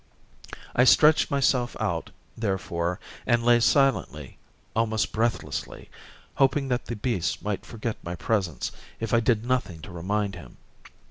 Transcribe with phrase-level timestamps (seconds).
[0.75, 4.39] I stretched myself out, therefore, and lay silently,
[4.75, 5.91] almost breathlessly,
[6.37, 10.57] hoping that the beast might forget my presence if I did nothing to remind him.